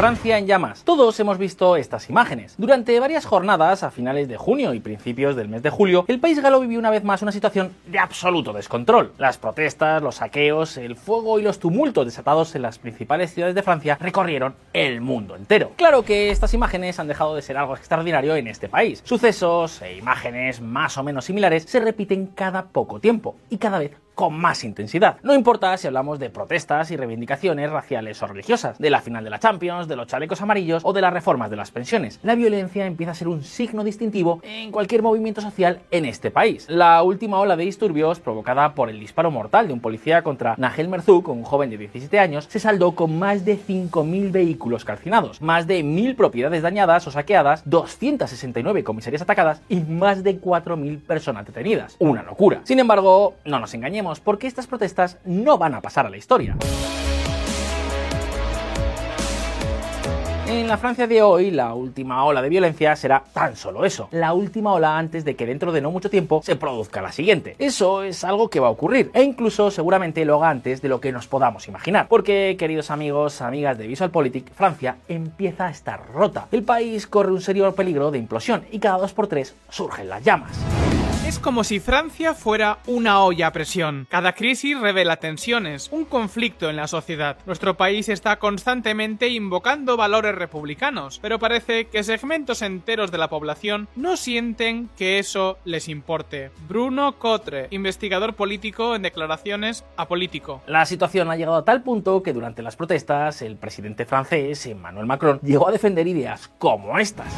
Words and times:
Francia 0.00 0.38
en 0.38 0.46
llamas. 0.46 0.82
Todos 0.82 1.20
hemos 1.20 1.36
visto 1.36 1.76
estas 1.76 2.08
imágenes. 2.08 2.54
Durante 2.56 2.98
varias 2.98 3.26
jornadas, 3.26 3.82
a 3.82 3.90
finales 3.90 4.28
de 4.28 4.38
junio 4.38 4.72
y 4.72 4.80
principios 4.80 5.36
del 5.36 5.50
mes 5.50 5.62
de 5.62 5.68
julio, 5.68 6.06
el 6.08 6.18
país 6.18 6.40
galo 6.40 6.58
vivió 6.58 6.78
una 6.78 6.88
vez 6.88 7.04
más 7.04 7.20
una 7.20 7.32
situación 7.32 7.74
de 7.84 7.98
absoluto 7.98 8.54
descontrol. 8.54 9.12
Las 9.18 9.36
protestas, 9.36 10.02
los 10.02 10.14
saqueos, 10.14 10.78
el 10.78 10.96
fuego 10.96 11.38
y 11.38 11.42
los 11.42 11.58
tumultos 11.58 12.06
desatados 12.06 12.54
en 12.54 12.62
las 12.62 12.78
principales 12.78 13.34
ciudades 13.34 13.54
de 13.54 13.62
Francia 13.62 13.98
recorrieron 14.00 14.54
el 14.72 15.02
mundo 15.02 15.36
entero. 15.36 15.72
Claro 15.76 16.02
que 16.02 16.30
estas 16.30 16.54
imágenes 16.54 16.98
han 16.98 17.06
dejado 17.06 17.36
de 17.36 17.42
ser 17.42 17.58
algo 17.58 17.76
extraordinario 17.76 18.34
en 18.36 18.48
este 18.48 18.70
país. 18.70 19.02
Sucesos 19.04 19.82
e 19.82 19.98
imágenes 19.98 20.62
más 20.62 20.96
o 20.96 21.02
menos 21.02 21.26
similares 21.26 21.64
se 21.64 21.78
repiten 21.78 22.28
cada 22.28 22.64
poco 22.68 23.00
tiempo 23.00 23.36
y 23.50 23.58
cada 23.58 23.78
vez 23.78 23.92
con 24.20 24.38
más 24.38 24.64
intensidad. 24.64 25.16
No 25.22 25.32
importa 25.32 25.74
si 25.78 25.86
hablamos 25.86 26.18
de 26.18 26.28
protestas 26.28 26.90
y 26.90 26.96
reivindicaciones 26.98 27.70
raciales 27.70 28.22
o 28.22 28.26
religiosas, 28.26 28.78
de 28.78 28.90
la 28.90 29.00
final 29.00 29.24
de 29.24 29.30
la 29.30 29.38
Champions, 29.38 29.88
de 29.88 29.96
los 29.96 30.08
chalecos 30.08 30.42
amarillos 30.42 30.82
o 30.84 30.92
de 30.92 31.00
las 31.00 31.14
reformas 31.14 31.48
de 31.48 31.56
las 31.56 31.70
pensiones. 31.70 32.20
La 32.22 32.34
violencia 32.34 32.84
empieza 32.84 33.12
a 33.12 33.14
ser 33.14 33.28
un 33.28 33.42
signo 33.42 33.82
distintivo 33.82 34.42
en 34.42 34.72
cualquier 34.72 35.00
movimiento 35.00 35.40
social 35.40 35.80
en 35.90 36.04
este 36.04 36.30
país. 36.30 36.66
La 36.68 37.02
última 37.02 37.38
ola 37.38 37.56
de 37.56 37.64
disturbios, 37.64 38.20
provocada 38.20 38.74
por 38.74 38.90
el 38.90 39.00
disparo 39.00 39.30
mortal 39.30 39.68
de 39.68 39.72
un 39.72 39.80
policía 39.80 40.20
contra 40.22 40.54
Nagel 40.58 40.88
Merzouk, 40.88 41.28
un 41.28 41.42
joven 41.42 41.70
de 41.70 41.78
17 41.78 42.18
años, 42.18 42.44
se 42.50 42.60
saldó 42.60 42.94
con 42.94 43.18
más 43.18 43.46
de 43.46 43.58
5.000 43.58 44.32
vehículos 44.32 44.84
calcinados, 44.84 45.40
más 45.40 45.66
de 45.66 45.82
1.000 45.82 46.14
propiedades 46.14 46.60
dañadas 46.60 47.06
o 47.06 47.10
saqueadas, 47.10 47.62
269 47.64 48.84
comisarías 48.84 49.22
atacadas 49.22 49.62
y 49.70 49.80
más 49.80 50.22
de 50.22 50.38
4.000 50.38 51.00
personas 51.00 51.46
detenidas. 51.46 51.96
Una 52.00 52.22
locura. 52.22 52.60
Sin 52.64 52.78
embargo, 52.78 53.36
no 53.46 53.60
nos 53.60 53.72
engañemos, 53.72 54.09
porque 54.18 54.48
estas 54.48 54.66
protestas 54.66 55.18
no 55.24 55.58
van 55.58 55.74
a 55.74 55.80
pasar 55.80 56.06
a 56.06 56.10
la 56.10 56.16
historia. 56.16 56.56
En 60.50 60.66
la 60.66 60.78
Francia 60.78 61.06
de 61.06 61.22
hoy, 61.22 61.52
la 61.52 61.74
última 61.74 62.24
ola 62.24 62.42
de 62.42 62.48
violencia 62.48 62.96
será 62.96 63.22
tan 63.32 63.54
solo 63.54 63.84
eso, 63.84 64.08
la 64.10 64.32
última 64.32 64.72
ola 64.72 64.98
antes 64.98 65.24
de 65.24 65.36
que 65.36 65.46
dentro 65.46 65.70
de 65.70 65.80
no 65.80 65.92
mucho 65.92 66.10
tiempo 66.10 66.40
se 66.42 66.56
produzca 66.56 67.00
la 67.00 67.12
siguiente. 67.12 67.54
Eso 67.60 68.02
es 68.02 68.24
algo 68.24 68.50
que 68.50 68.58
va 68.58 68.66
a 68.66 68.70
ocurrir, 68.70 69.12
e 69.14 69.22
incluso 69.22 69.70
seguramente 69.70 70.24
lo 70.24 70.38
haga 70.38 70.50
antes 70.50 70.82
de 70.82 70.88
lo 70.88 71.00
que 71.00 71.12
nos 71.12 71.28
podamos 71.28 71.68
imaginar. 71.68 72.08
Porque, 72.08 72.56
queridos 72.58 72.90
amigos, 72.90 73.42
amigas 73.42 73.78
de 73.78 73.86
VisualPolitik, 73.86 74.52
Francia 74.52 74.96
empieza 75.06 75.66
a 75.66 75.70
estar 75.70 76.12
rota. 76.12 76.48
El 76.50 76.64
país 76.64 77.06
corre 77.06 77.30
un 77.30 77.40
serio 77.40 77.72
peligro 77.76 78.10
de 78.10 78.18
implosión 78.18 78.64
y 78.72 78.80
cada 78.80 78.98
dos 78.98 79.12
por 79.12 79.28
tres 79.28 79.54
surgen 79.68 80.08
las 80.08 80.24
llamas. 80.24 80.58
Es 81.30 81.38
como 81.38 81.62
si 81.62 81.78
Francia 81.78 82.34
fuera 82.34 82.78
una 82.88 83.22
olla 83.22 83.46
a 83.46 83.52
presión. 83.52 84.08
Cada 84.10 84.32
crisis 84.32 84.76
revela 84.80 85.18
tensiones, 85.18 85.88
un 85.92 86.04
conflicto 86.04 86.68
en 86.68 86.74
la 86.74 86.88
sociedad. 86.88 87.36
Nuestro 87.46 87.76
país 87.76 88.08
está 88.08 88.40
constantemente 88.40 89.28
invocando 89.28 89.96
valores 89.96 90.34
republicanos, 90.34 91.20
pero 91.22 91.38
parece 91.38 91.84
que 91.84 92.02
segmentos 92.02 92.62
enteros 92.62 93.12
de 93.12 93.18
la 93.18 93.30
población 93.30 93.86
no 93.94 94.16
sienten 94.16 94.90
que 94.96 95.20
eso 95.20 95.58
les 95.64 95.88
importe. 95.88 96.50
Bruno 96.66 97.16
Cotre, 97.16 97.68
investigador 97.70 98.34
político 98.34 98.96
en 98.96 99.02
declaraciones 99.02 99.84
apolítico. 99.96 100.62
La 100.66 100.84
situación 100.84 101.30
ha 101.30 101.36
llegado 101.36 101.58
a 101.58 101.64
tal 101.64 101.84
punto 101.84 102.24
que 102.24 102.32
durante 102.32 102.60
las 102.60 102.74
protestas 102.74 103.40
el 103.40 103.54
presidente 103.54 104.04
francés, 104.04 104.66
Emmanuel 104.66 105.06
Macron, 105.06 105.38
llegó 105.44 105.68
a 105.68 105.70
defender 105.70 106.08
ideas 106.08 106.50
como 106.58 106.98
estas. 106.98 107.32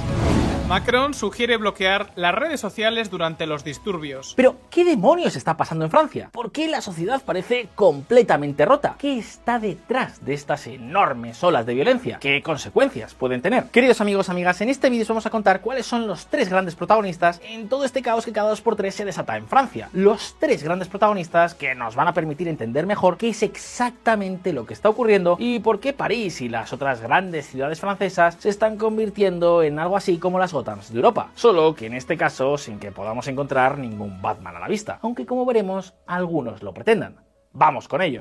Macron 0.69 1.13
sugiere 1.13 1.57
bloquear 1.59 2.13
las 2.15 2.35
redes 2.35 2.61
sociales 2.61 3.11
durante 3.11 3.47
los 3.47 3.65
disturbios. 3.65 4.33
Pero, 4.37 4.57
¿qué 4.71 4.85
demonios 4.85 5.37
está 5.37 5.57
pasando 5.57 5.85
en 5.85 5.91
Francia? 5.91 6.31
¿Por 6.33 6.51
qué 6.51 6.69
la 6.69 6.81
sociedad 6.81 7.21
parece 7.23 7.69
completamente 7.75 8.65
rota? 8.65 8.95
¿Qué 8.99 9.19
está 9.19 9.59
detrás 9.59 10.25
de 10.25 10.33
estas 10.33 10.67
enormes 10.67 11.43
olas 11.45 11.67
de 11.67 11.75
violencia? 11.75 12.19
¿Qué 12.21 12.43
consecuencias 12.43 13.13
pueden 13.15 13.43
tener? 13.43 13.65
Queridos 13.65 14.01
amigos, 14.01 14.31
amigas, 14.31 14.61
en 14.63 14.71
este 14.71 14.89
vídeo 14.89 15.03
os 15.03 15.09
vamos 15.09 15.27
a 15.27 15.31
contar 15.31 15.61
cuáles 15.61 15.85
son 15.85 16.07
los 16.07 16.27
tres 16.27 16.49
grandes 16.49 16.75
protagonistas 16.75 17.41
en 17.45 17.69
todo 17.69 17.85
este 17.85 18.01
caos 18.01 18.25
que 18.25 18.33
cada 18.33 18.49
dos 18.49 18.63
por 18.63 18.77
tres 18.77 18.95
se 18.95 19.05
desata 19.05 19.37
en 19.37 19.49
Francia. 19.49 19.91
Los 19.93 20.37
tres 20.39 20.63
grandes 20.63 20.89
protagonistas 20.89 21.55
que 21.55 21.75
nos 21.75 21.97
van 21.97 22.09
a 22.09 22.15
permitir 22.15 22.49
entender 22.49 22.87
mejor 22.87 23.19
qué 23.19 23.29
es 23.29 23.43
exactamente 23.43 24.53
lo 24.53 24.65
que 24.65 24.75
está 24.75 24.89
ocurriendo 24.89 25.37
y 25.39 25.59
por 25.59 25.81
qué 25.81 25.93
París 25.93 26.41
y 26.41 26.49
las 26.49 26.73
otras 26.73 27.03
grandes 27.03 27.47
ciudades 27.49 27.81
francesas 27.81 28.37
se 28.39 28.49
están 28.49 28.79
convirtiendo 28.79 29.63
en 29.63 29.79
algo 29.79 29.97
así 29.97 30.19
como 30.19 30.39
las 30.39 30.52
de 30.53 30.97
Europa, 30.97 31.31
solo 31.35 31.75
que 31.75 31.87
en 31.87 31.95
este 31.95 32.17
caso 32.17 32.59
sin 32.59 32.79
que 32.79 32.93
podamos 32.93 33.27
encontrar 33.27 33.79
ningún 33.79 34.21
Batman 34.21 34.57
a 34.57 34.61
la 34.61 34.69
vista, 34.69 34.99
aunque 35.01 35.25
como 35.25 35.47
veremos 35.47 35.95
algunos 36.07 36.63
lo 36.63 36.75
pretendan. 36.75 37.17
Vamos 37.53 37.89
con 37.89 38.03
ello. 38.03 38.21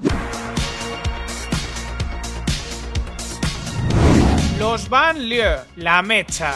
Los 4.58 4.88
banlieues, 4.88 5.66
la 5.75 6.02
mecha. 6.02 6.53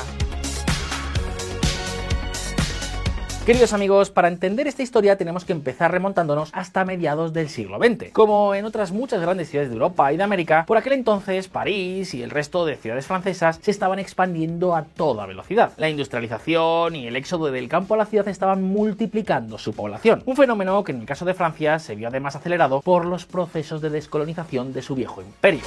Queridos 3.46 3.74
amigos, 3.74 4.10
para 4.10 4.28
entender 4.28 4.68
esta 4.68 4.82
historia 4.82 5.18
tenemos 5.18 5.46
que 5.46 5.54
empezar 5.54 5.92
remontándonos 5.92 6.50
hasta 6.52 6.84
mediados 6.84 7.32
del 7.32 7.48
siglo 7.50 7.78
XX. 7.78 8.12
Como 8.12 8.56
en 8.56 8.66
otras 8.66 8.92
muchas 8.92 9.22
grandes 9.22 9.52
ciudades 9.52 9.70
de 9.70 9.76
Europa 9.76 10.12
y 10.12 10.18
de 10.18 10.24
América, 10.24 10.66
por 10.66 10.78
aquel 10.78 10.94
entonces 10.94 11.48
París 11.48 12.16
y 12.16 12.24
el 12.24 12.32
resto 12.32 12.66
de 12.66 12.76
ciudades 12.76 13.06
francesas 13.06 13.60
se 13.62 13.70
estaban 13.70 14.00
expandiendo 14.00 14.76
a 14.76 14.86
toda 14.86 15.28
velocidad. 15.28 15.74
La 15.78 15.90
industrialización 15.90 16.96
y 16.96 17.06
el 17.06 17.16
éxodo 17.16 17.52
del 17.52 17.70
campo 17.70 17.94
a 17.94 17.98
la 17.98 18.08
ciudad 18.08 18.28
estaban 18.28 18.64
multiplicando 18.64 19.60
su 19.60 19.74
población. 19.74 20.24
Un 20.26 20.36
fenómeno 20.36 20.84
que 20.84 20.94
en 20.94 21.02
el 21.02 21.06
caso 21.06 21.24
de 21.24 21.36
Francia 21.36 21.78
se 21.78 21.94
vio 21.94 22.08
además 22.08 22.36
acelerado 22.36 22.82
por 22.82 23.06
los 23.06 23.28
procesos 23.28 23.80
de 23.80 23.92
descolonización 23.92 24.74
de 24.74 24.82
su 24.82 24.96
viejo 24.96 25.22
imperio. 25.22 25.62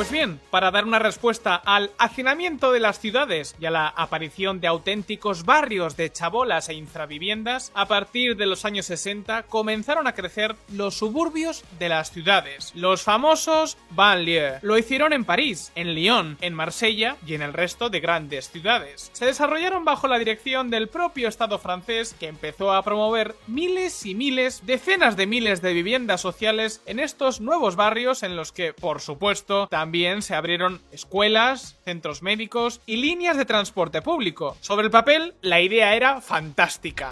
Pues 0.00 0.10
bien, 0.10 0.40
para 0.48 0.70
dar 0.70 0.86
una 0.86 0.98
respuesta 0.98 1.56
al 1.56 1.90
hacinamiento 1.98 2.72
de 2.72 2.80
las 2.80 2.98
ciudades 2.98 3.54
y 3.60 3.66
a 3.66 3.70
la 3.70 3.86
aparición 3.86 4.58
de 4.58 4.66
auténticos 4.66 5.44
barrios 5.44 5.94
de 5.98 6.10
chabolas 6.10 6.70
e 6.70 6.72
infraviviendas, 6.72 7.70
a 7.74 7.84
partir 7.84 8.38
de 8.38 8.46
los 8.46 8.64
años 8.64 8.86
60 8.86 9.42
comenzaron 9.42 10.06
a 10.06 10.14
crecer 10.14 10.56
los 10.72 10.96
suburbios 10.96 11.64
de 11.78 11.90
las 11.90 12.12
ciudades, 12.12 12.72
los 12.74 13.02
famosos 13.02 13.76
banlieues. 13.90 14.62
Lo 14.62 14.78
hicieron 14.78 15.12
en 15.12 15.26
París, 15.26 15.70
en 15.74 15.94
Lyon, 15.94 16.38
en 16.40 16.54
Marsella 16.54 17.18
y 17.26 17.34
en 17.34 17.42
el 17.42 17.52
resto 17.52 17.90
de 17.90 18.00
grandes 18.00 18.48
ciudades. 18.48 19.10
Se 19.12 19.26
desarrollaron 19.26 19.84
bajo 19.84 20.08
la 20.08 20.18
dirección 20.18 20.70
del 20.70 20.88
propio 20.88 21.28
Estado 21.28 21.58
francés 21.58 22.16
que 22.18 22.28
empezó 22.28 22.72
a 22.72 22.82
promover 22.82 23.36
miles 23.46 24.06
y 24.06 24.14
miles, 24.14 24.64
decenas 24.64 25.18
de 25.18 25.26
miles 25.26 25.60
de 25.60 25.74
viviendas 25.74 26.22
sociales 26.22 26.80
en 26.86 27.00
estos 27.00 27.42
nuevos 27.42 27.76
barrios 27.76 28.22
en 28.22 28.34
los 28.34 28.50
que, 28.50 28.72
por 28.72 29.02
supuesto, 29.02 29.66
también 29.66 29.89
también 29.90 30.22
se 30.22 30.36
abrieron 30.36 30.80
escuelas, 30.92 31.76
centros 31.84 32.22
médicos 32.22 32.80
y 32.86 32.98
líneas 32.98 33.36
de 33.36 33.44
transporte 33.44 34.02
público. 34.02 34.56
Sobre 34.60 34.84
el 34.84 34.92
papel, 34.92 35.34
la 35.42 35.60
idea 35.60 35.96
era 35.96 36.20
fantástica. 36.20 37.10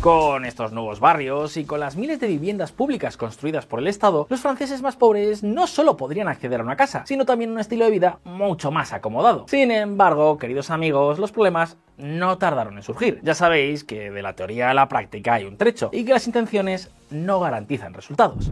Con 0.00 0.44
estos 0.44 0.70
nuevos 0.70 1.00
barrios 1.00 1.56
y 1.56 1.64
con 1.64 1.80
las 1.80 1.96
miles 1.96 2.20
de 2.20 2.28
viviendas 2.28 2.70
públicas 2.70 3.16
construidas 3.16 3.66
por 3.66 3.80
el 3.80 3.88
Estado, 3.88 4.28
los 4.30 4.38
franceses 4.38 4.82
más 4.82 4.94
pobres 4.94 5.42
no 5.42 5.66
solo 5.66 5.96
podrían 5.96 6.28
acceder 6.28 6.60
a 6.60 6.62
una 6.62 6.76
casa, 6.76 7.02
sino 7.06 7.26
también 7.26 7.50
a 7.50 7.54
un 7.54 7.58
estilo 7.58 7.84
de 7.84 7.90
vida 7.90 8.20
mucho 8.22 8.70
más 8.70 8.92
acomodado. 8.92 9.46
Sin 9.48 9.72
embargo, 9.72 10.38
queridos 10.38 10.70
amigos, 10.70 11.18
los 11.18 11.32
problemas 11.32 11.76
no 11.96 12.38
tardaron 12.38 12.76
en 12.76 12.84
surgir. 12.84 13.18
Ya 13.24 13.34
sabéis 13.34 13.82
que 13.82 14.12
de 14.12 14.22
la 14.22 14.36
teoría 14.36 14.70
a 14.70 14.74
la 14.74 14.86
práctica 14.86 15.34
hay 15.34 15.44
un 15.44 15.56
trecho 15.56 15.90
y 15.92 16.04
que 16.04 16.12
las 16.12 16.28
intenciones 16.28 16.92
no 17.10 17.40
garantizan 17.40 17.94
resultados. 17.94 18.48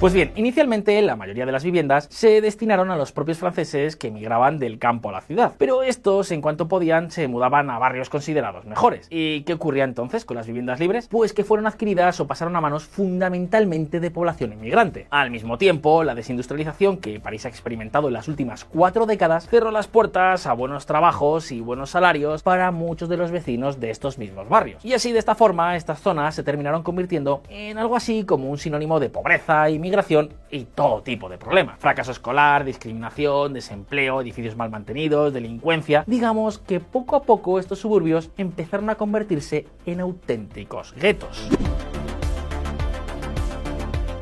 Pues 0.00 0.14
bien, 0.14 0.30
inicialmente 0.36 1.02
la 1.02 1.16
mayoría 1.16 1.44
de 1.44 1.50
las 1.50 1.64
viviendas 1.64 2.06
se 2.08 2.40
destinaron 2.40 2.92
a 2.92 2.96
los 2.96 3.10
propios 3.10 3.38
franceses 3.38 3.96
que 3.96 4.06
emigraban 4.06 4.60
del 4.60 4.78
campo 4.78 5.08
a 5.08 5.12
la 5.12 5.22
ciudad, 5.22 5.54
pero 5.58 5.82
estos 5.82 6.30
en 6.30 6.40
cuanto 6.40 6.68
podían 6.68 7.10
se 7.10 7.26
mudaban 7.26 7.68
a 7.68 7.80
barrios 7.80 8.08
considerados 8.08 8.64
mejores. 8.64 9.08
¿Y 9.10 9.40
qué 9.40 9.54
ocurría 9.54 9.82
entonces 9.82 10.24
con 10.24 10.36
las 10.36 10.46
viviendas 10.46 10.78
libres? 10.78 11.08
Pues 11.08 11.32
que 11.32 11.42
fueron 11.42 11.66
adquiridas 11.66 12.20
o 12.20 12.28
pasaron 12.28 12.54
a 12.54 12.60
manos 12.60 12.84
fundamentalmente 12.84 13.98
de 13.98 14.12
población 14.12 14.52
inmigrante. 14.52 15.08
Al 15.10 15.32
mismo 15.32 15.58
tiempo, 15.58 16.04
la 16.04 16.14
desindustrialización 16.14 16.98
que 16.98 17.18
París 17.18 17.46
ha 17.46 17.48
experimentado 17.48 18.06
en 18.06 18.14
las 18.14 18.28
últimas 18.28 18.64
cuatro 18.64 19.04
décadas 19.04 19.48
cerró 19.48 19.72
las 19.72 19.88
puertas 19.88 20.46
a 20.46 20.52
buenos 20.52 20.86
trabajos 20.86 21.50
y 21.50 21.60
buenos 21.60 21.90
salarios 21.90 22.44
para 22.44 22.70
muchos 22.70 23.08
de 23.08 23.16
los 23.16 23.32
vecinos 23.32 23.80
de 23.80 23.90
estos 23.90 24.16
mismos 24.16 24.48
barrios. 24.48 24.84
Y 24.84 24.92
así 24.92 25.10
de 25.10 25.18
esta 25.18 25.34
forma, 25.34 25.74
estas 25.74 26.00
zonas 26.00 26.36
se 26.36 26.44
terminaron 26.44 26.84
convirtiendo 26.84 27.42
en 27.48 27.78
algo 27.78 27.96
así 27.96 28.22
como 28.22 28.48
un 28.48 28.58
sinónimo 28.58 29.00
de 29.00 29.10
pobreza 29.10 29.68
y 29.68 29.87
migración 29.88 30.34
y 30.50 30.64
todo 30.64 31.02
tipo 31.02 31.28
de 31.28 31.38
problemas. 31.38 31.78
Fracaso 31.78 32.12
escolar, 32.12 32.64
discriminación, 32.64 33.54
desempleo, 33.54 34.20
edificios 34.20 34.54
mal 34.54 34.70
mantenidos, 34.70 35.32
delincuencia. 35.32 36.04
Digamos 36.06 36.58
que 36.58 36.78
poco 36.78 37.16
a 37.16 37.22
poco 37.22 37.58
estos 37.58 37.78
suburbios 37.78 38.30
empezaron 38.36 38.90
a 38.90 38.96
convertirse 38.96 39.66
en 39.86 40.00
auténticos 40.00 40.94
guetos. 40.94 41.48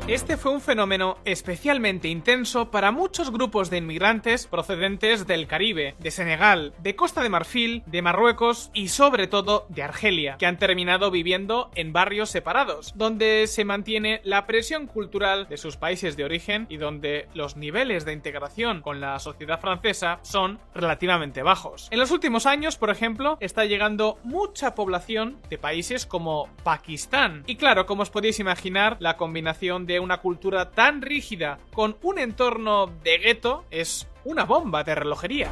Este 0.07 0.37
fue 0.37 0.53
un 0.53 0.61
fenómeno 0.61 1.17
especialmente 1.25 2.07
intenso 2.07 2.71
para 2.71 2.93
muchos 2.93 3.29
grupos 3.29 3.69
de 3.69 3.79
inmigrantes 3.79 4.47
procedentes 4.47 5.27
del 5.27 5.47
Caribe, 5.47 5.95
de 5.99 6.11
Senegal, 6.11 6.73
de 6.81 6.95
Costa 6.95 7.21
de 7.21 7.27
Marfil, 7.27 7.83
de 7.87 8.01
Marruecos 8.01 8.71
y 8.73 8.87
sobre 8.87 9.27
todo 9.27 9.65
de 9.67 9.83
Argelia, 9.83 10.37
que 10.37 10.45
han 10.45 10.59
terminado 10.59 11.11
viviendo 11.11 11.71
en 11.75 11.91
barrios 11.91 12.29
separados, 12.29 12.93
donde 12.95 13.47
se 13.47 13.65
mantiene 13.65 14.21
la 14.23 14.47
presión 14.47 14.87
cultural 14.87 15.45
de 15.49 15.57
sus 15.57 15.75
países 15.75 16.15
de 16.15 16.23
origen 16.23 16.67
y 16.69 16.77
donde 16.77 17.27
los 17.33 17.57
niveles 17.57 18.05
de 18.05 18.13
integración 18.13 18.79
con 18.79 19.01
la 19.01 19.19
sociedad 19.19 19.59
francesa 19.59 20.19
son 20.21 20.57
relativamente 20.73 21.43
bajos. 21.43 21.89
En 21.91 21.99
los 21.99 22.11
últimos 22.11 22.45
años, 22.45 22.77
por 22.77 22.91
ejemplo, 22.91 23.37
está 23.41 23.65
llegando 23.65 24.19
mucha 24.23 24.73
población 24.73 25.35
de 25.49 25.57
países 25.57 26.05
como 26.05 26.47
Pakistán. 26.63 27.43
Y 27.45 27.57
claro, 27.57 27.85
como 27.85 28.03
os 28.03 28.09
podéis 28.09 28.39
imaginar, 28.39 28.95
la 29.01 29.17
combinación 29.17 29.85
de 29.85 29.96
una 29.99 30.17
cultura 30.17 30.71
tan 30.71 31.01
rígida 31.01 31.59
con 31.73 31.97
un 32.01 32.19
entorno 32.19 32.87
de 33.03 33.17
gueto 33.17 33.65
es 33.71 34.07
una 34.23 34.45
bomba 34.45 34.83
de 34.83 34.95
relojería. 34.95 35.49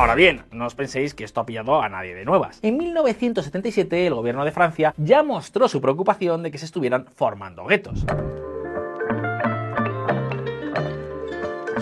Ahora 0.00 0.14
bien, 0.14 0.44
no 0.50 0.66
os 0.66 0.74
penséis 0.74 1.12
que 1.12 1.24
esto 1.24 1.40
ha 1.40 1.46
pillado 1.46 1.82
a 1.82 1.88
nadie 1.90 2.14
de 2.14 2.24
nuevas. 2.24 2.58
En 2.62 2.78
1977 2.78 4.06
el 4.06 4.14
gobierno 4.14 4.46
de 4.46 4.50
Francia 4.50 4.94
ya 4.96 5.22
mostró 5.22 5.68
su 5.68 5.82
preocupación 5.82 6.42
de 6.42 6.50
que 6.50 6.56
se 6.56 6.64
estuvieran 6.64 7.06
formando 7.14 7.66
guetos. 7.66 8.06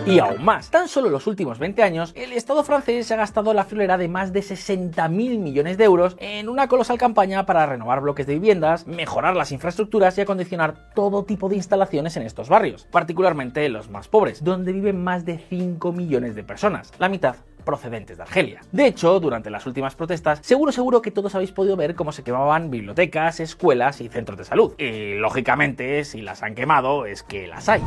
Y 0.09 0.19
aún 0.21 0.43
más, 0.43 0.71
tan 0.71 0.89
solo 0.89 1.09
en 1.09 1.13
los 1.13 1.27
últimos 1.27 1.59
20 1.59 1.83
años, 1.83 2.13
el 2.17 2.33
Estado 2.33 2.65
francés 2.65 3.07
se 3.07 3.15
ha 3.15 3.19
gastado 3.19 3.53
la 3.53 3.65
friolera 3.65 3.99
de 3.99 4.09
más 4.09 4.33
de 4.33 4.41
60.000 4.41 5.11
millones 5.39 5.77
de 5.77 5.85
euros 5.85 6.17
en 6.19 6.49
una 6.49 6.67
colosal 6.67 6.97
campaña 6.97 7.45
para 7.45 7.67
renovar 7.67 8.01
bloques 8.01 8.27
de 8.27 8.35
viviendas, 8.35 8.87
mejorar 8.87 9.37
las 9.37 9.53
infraestructuras 9.53 10.17
y 10.17 10.23
acondicionar 10.23 10.93
todo 10.95 11.25
tipo 11.25 11.49
de 11.49 11.57
instalaciones 11.57 12.17
en 12.17 12.23
estos 12.23 12.49
barrios, 12.49 12.87
particularmente 12.91 13.69
los 13.69 13.91
más 13.91 14.09
pobres, 14.09 14.43
donde 14.43 14.73
viven 14.73 15.03
más 15.03 15.25
de 15.25 15.39
5 15.39 15.93
millones 15.93 16.35
de 16.35 16.45
personas, 16.45 16.93
la 16.99 17.09
mitad 17.09 17.37
procedentes 17.69 18.17
de 18.17 18.23
Argelia. 18.23 18.63
De 18.73 18.87
hecho, 18.87 19.21
durante 19.21 19.51
las 19.51 19.67
últimas 19.67 19.95
protestas, 19.95 20.39
seguro 20.41 20.73
seguro 20.73 21.03
que 21.03 21.11
todos 21.11 21.35
habéis 21.35 21.53
podido 21.53 21.77
ver 21.77 21.95
cómo 21.95 22.13
se 22.13 22.25
quemaban 22.25 22.71
bibliotecas, 22.71 23.41
escuelas 23.41 24.01
y 24.01 24.09
centros 24.09 24.39
de 24.39 24.45
salud. 24.47 24.73
Y 24.79 25.17
lógicamente, 25.17 26.03
si 26.05 26.23
las 26.23 26.43
han 26.43 26.55
quemado, 26.55 27.05
es 27.05 27.23
que 27.23 27.47
las 27.47 27.69
hay. 27.69 27.83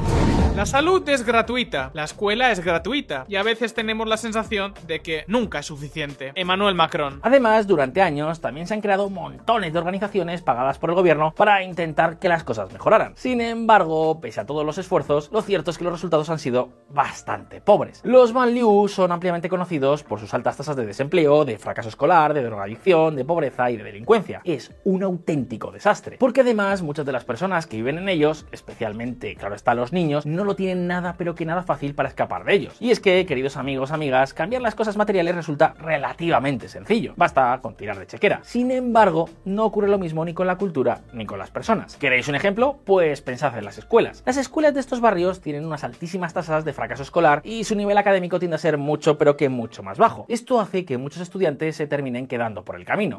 La 0.55 0.67
salud 0.67 1.07
es 1.09 1.25
gratuita, 1.25 1.89
la 1.93 2.03
escuela 2.03 2.51
es 2.51 2.59
gratuita, 2.59 3.25
y 3.27 3.37
a 3.37 3.43
veces 3.43 3.73
tenemos 3.73 4.07
la 4.07 4.17
sensación 4.17 4.75
de 4.85 4.99
que 4.99 5.23
nunca 5.25 5.59
es 5.59 5.65
suficiente. 5.65 6.31
Emmanuel 6.35 6.75
Macron. 6.75 7.19
Además, 7.23 7.65
durante 7.65 8.03
años 8.03 8.39
también 8.39 8.67
se 8.67 8.75
han 8.75 8.81
creado 8.81 9.09
montones 9.09 9.73
de 9.73 9.79
organizaciones 9.79 10.43
pagadas 10.43 10.77
por 10.77 10.91
el 10.91 10.95
gobierno 10.95 11.33
para 11.35 11.63
intentar 11.63 12.19
que 12.19 12.29
las 12.29 12.43
cosas 12.43 12.71
mejoraran. 12.71 13.13
Sin 13.15 13.41
embargo, 13.41 14.19
pese 14.21 14.41
a 14.41 14.45
todos 14.45 14.63
los 14.63 14.77
esfuerzos, 14.77 15.31
lo 15.31 15.41
cierto 15.41 15.71
es 15.71 15.79
que 15.79 15.85
los 15.85 15.93
resultados 15.93 16.29
han 16.29 16.37
sido 16.37 16.69
bastante 16.89 17.61
pobres. 17.61 18.01
Los 18.03 18.31
Banlieue 18.33 18.89
son 18.89 19.11
ampliamente 19.11 19.49
conocidos 19.49 19.70
por 19.71 20.19
sus 20.19 20.33
altas 20.33 20.57
tasas 20.57 20.75
de 20.75 20.85
desempleo, 20.85 21.45
de 21.45 21.57
fracaso 21.57 21.87
escolar, 21.87 22.33
de 22.33 22.43
drogadicción, 22.43 23.15
de 23.15 23.23
pobreza 23.23 23.71
y 23.71 23.77
de 23.77 23.83
delincuencia. 23.83 24.41
Es 24.43 24.73
un 24.83 25.01
auténtico 25.01 25.71
desastre, 25.71 26.17
porque 26.19 26.41
además 26.41 26.81
muchas 26.81 27.05
de 27.05 27.13
las 27.13 27.23
personas 27.23 27.67
que 27.67 27.77
viven 27.77 27.97
en 27.97 28.09
ellos, 28.09 28.45
especialmente, 28.51 29.33
claro 29.35 29.55
está, 29.55 29.73
los 29.73 29.93
niños, 29.93 30.25
no 30.25 30.43
lo 30.43 30.57
tienen 30.57 30.87
nada 30.87 31.15
pero 31.17 31.35
que 31.35 31.45
nada 31.45 31.63
fácil 31.63 31.95
para 31.95 32.09
escapar 32.09 32.43
de 32.43 32.53
ellos. 32.53 32.75
Y 32.81 32.91
es 32.91 32.99
que, 32.99 33.25
queridos 33.25 33.55
amigos, 33.55 33.91
amigas, 33.91 34.33
cambiar 34.33 34.61
las 34.61 34.75
cosas 34.75 34.97
materiales 34.97 35.35
resulta 35.35 35.73
relativamente 35.79 36.67
sencillo. 36.67 37.13
Basta 37.15 37.57
con 37.61 37.77
tirar 37.77 37.97
de 37.97 38.07
chequera. 38.07 38.41
Sin 38.43 38.71
embargo, 38.71 39.29
no 39.45 39.63
ocurre 39.63 39.87
lo 39.87 39.99
mismo 39.99 40.25
ni 40.25 40.33
con 40.33 40.47
la 40.47 40.57
cultura 40.57 40.99
ni 41.13 41.25
con 41.25 41.39
las 41.39 41.49
personas. 41.49 41.95
¿Queréis 41.95 42.27
un 42.27 42.35
ejemplo? 42.35 42.79
Pues 42.83 43.21
pensad 43.21 43.57
en 43.57 43.63
las 43.63 43.77
escuelas. 43.77 44.21
Las 44.25 44.35
escuelas 44.35 44.73
de 44.73 44.81
estos 44.81 44.99
barrios 44.99 45.39
tienen 45.39 45.65
unas 45.65 45.85
altísimas 45.85 46.33
tasas 46.33 46.65
de 46.65 46.73
fracaso 46.73 47.03
escolar 47.03 47.41
y 47.45 47.63
su 47.63 47.75
nivel 47.75 47.97
académico 47.97 48.37
tiende 48.37 48.55
a 48.55 48.59
ser 48.59 48.77
mucho 48.77 49.17
pero 49.17 49.37
que 49.37 49.49
mucho 49.51 49.83
más 49.83 49.97
bajo. 49.97 50.25
Esto 50.27 50.59
hace 50.59 50.85
que 50.85 50.97
muchos 50.97 51.21
estudiantes 51.21 51.75
se 51.75 51.87
terminen 51.87 52.27
quedando 52.27 52.65
por 52.65 52.75
el 52.75 52.85
camino. 52.85 53.17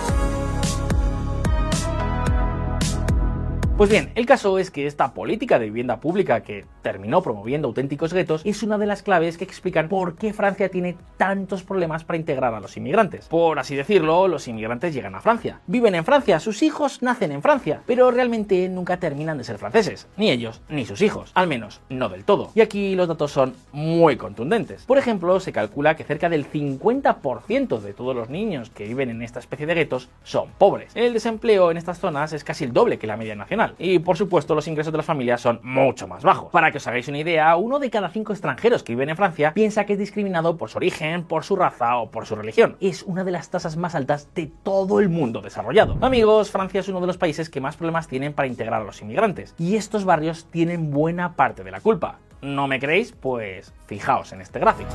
Pues 3.82 3.90
bien, 3.90 4.12
el 4.14 4.26
caso 4.26 4.61
es 4.61 4.70
que 4.70 4.87
esta 4.87 5.12
política 5.12 5.58
de 5.58 5.64
vivienda 5.64 5.99
pública 5.99 6.44
que 6.44 6.64
terminó 6.82 7.20
promoviendo 7.20 7.67
auténticos 7.67 8.12
guetos 8.12 8.43
es 8.44 8.62
una 8.62 8.79
de 8.79 8.87
las 8.87 9.02
claves 9.02 9.37
que 9.37 9.43
explican 9.43 9.88
por 9.88 10.14
qué 10.14 10.32
Francia 10.32 10.69
tiene 10.69 10.96
tantos 11.17 11.64
problemas 11.64 12.05
para 12.05 12.17
integrar 12.17 12.55
a 12.55 12.61
los 12.61 12.76
inmigrantes. 12.76 13.26
Por 13.26 13.58
así 13.58 13.75
decirlo, 13.75 14.29
los 14.29 14.46
inmigrantes 14.46 14.94
llegan 14.94 15.17
a 15.17 15.20
Francia, 15.20 15.62
viven 15.67 15.96
en 15.96 16.05
Francia, 16.05 16.38
sus 16.38 16.62
hijos 16.62 17.02
nacen 17.02 17.32
en 17.32 17.43
Francia, 17.43 17.82
pero 17.84 18.12
realmente 18.12 18.69
nunca 18.69 18.99
terminan 18.99 19.37
de 19.37 19.43
ser 19.43 19.58
franceses, 19.58 20.06
ni 20.17 20.31
ellos 20.31 20.62
ni 20.69 20.87
sus 20.87 21.02
hijos, 21.02 21.32
al 21.34 21.49
menos 21.49 21.81
no 21.88 22.08
del 22.08 22.25
todo. 22.25 22.52
Y 22.55 22.61
aquí 22.61 22.94
los 22.94 23.08
datos 23.08 23.32
son 23.32 23.56
muy 23.73 24.17
contundentes. 24.17 24.84
Por 24.84 24.99
ejemplo, 24.99 25.40
se 25.40 25.50
calcula 25.50 25.96
que 25.96 26.05
cerca 26.05 26.29
del 26.29 26.49
50% 26.49 27.81
de 27.81 27.94
todos 27.94 28.14
los 28.14 28.31
niños 28.31 28.70
que 28.70 28.87
viven 28.87 29.11
en 29.11 29.23
esta 29.23 29.40
especie 29.40 29.67
de 29.67 29.75
guetos 29.75 30.08
son 30.23 30.50
pobres. 30.56 30.93
El 30.94 31.12
desempleo 31.12 31.73
en 31.73 31.79
estas 31.79 31.99
zonas 31.99 32.32
es 32.32 32.44
casi 32.44 32.62
el 32.62 32.73
doble 32.73 33.00
que 33.00 33.08
la 33.08 33.17
media 33.17 33.34
y 33.78 33.98
por 33.98 34.16
supuesto 34.16 34.54
los 34.54 34.69
ingresos 34.69 34.92
de 34.92 34.98
las 34.98 35.06
familias 35.06 35.40
son 35.40 35.60
mucho 35.62 36.08
más 36.08 36.22
bajos. 36.22 36.50
Para 36.50 36.70
que 36.70 36.78
os 36.78 36.86
hagáis 36.86 37.08
una 37.08 37.19
idea, 37.19 37.54
uno 37.56 37.78
de 37.78 37.90
cada 37.90 38.08
cinco 38.10 38.32
extranjeros 38.32 38.82
que 38.82 38.92
viven 38.92 39.10
en 39.10 39.16
Francia 39.16 39.52
piensa 39.54 39.84
que 39.84 39.94
es 39.94 39.98
discriminado 39.98 40.56
por 40.56 40.70
su 40.70 40.78
origen, 40.78 41.24
por 41.24 41.44
su 41.44 41.56
raza 41.56 41.96
o 41.96 42.10
por 42.10 42.26
su 42.26 42.34
religión. 42.34 42.76
Es 42.80 43.02
una 43.02 43.24
de 43.24 43.30
las 43.30 43.50
tasas 43.50 43.76
más 43.76 43.94
altas 43.94 44.28
de 44.34 44.50
todo 44.62 45.00
el 45.00 45.08
mundo 45.08 45.40
desarrollado. 45.40 45.96
Amigos, 46.00 46.50
Francia 46.50 46.80
es 46.80 46.88
uno 46.88 47.00
de 47.00 47.06
los 47.06 47.19
países 47.19 47.50
que 47.50 47.60
más 47.60 47.76
problemas 47.76 48.08
tienen 48.08 48.32
para 48.32 48.48
integrar 48.48 48.82
a 48.82 48.84
los 48.84 49.00
inmigrantes 49.02 49.54
y 49.58 49.76
estos 49.76 50.04
barrios 50.04 50.46
tienen 50.50 50.90
buena 50.90 51.34
parte 51.34 51.64
de 51.64 51.70
la 51.70 51.80
culpa. 51.80 52.19
¿No 52.40 52.66
me 52.66 52.80
creéis? 52.80 53.12
Pues 53.12 53.72
fijaos 53.86 54.32
en 54.32 54.40
este 54.40 54.58
gráfico. 54.58 54.90